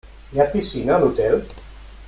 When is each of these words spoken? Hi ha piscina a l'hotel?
Hi 0.35 0.39
ha 0.43 0.47
piscina 0.53 0.95
a 0.95 0.99
l'hotel? 1.03 1.39